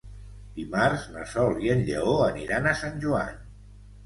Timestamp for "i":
1.67-1.69